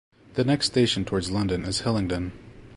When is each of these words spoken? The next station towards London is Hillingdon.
The 0.33 0.43
next 0.43 0.65
station 0.65 1.05
towards 1.05 1.29
London 1.29 1.63
is 1.63 1.81
Hillingdon. 1.81 2.31